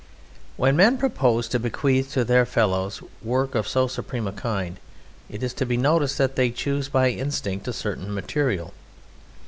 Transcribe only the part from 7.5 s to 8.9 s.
a certain material.